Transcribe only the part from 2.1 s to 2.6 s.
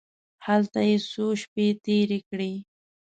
کړې.